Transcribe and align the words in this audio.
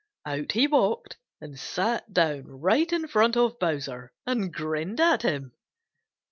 Out 0.25 0.53
he 0.53 0.65
walked 0.65 1.19
and 1.41 1.59
sat 1.59 2.11
down 2.11 2.47
right 2.61 2.91
in 2.91 3.07
front 3.07 3.37
of 3.37 3.59
Bowser 3.59 4.11
and 4.25 4.51
grinned 4.51 4.99
at 4.99 5.21
him. 5.21 5.51